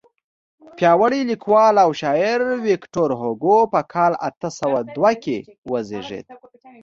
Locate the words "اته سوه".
4.27-4.79